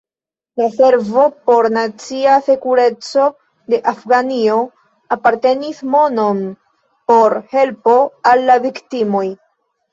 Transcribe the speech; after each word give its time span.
La 0.59 0.67
Servo 0.75 1.25
por 1.49 1.69
nacia 1.75 2.37
sekureco 2.47 3.27
de 3.75 3.81
Afganio 3.93 4.57
apartigis 5.19 5.85
monon 5.97 6.43
por 7.15 7.39
helpo 7.55 8.03
al 8.35 8.47
la 8.51 8.61
viktimoj. 8.69 9.27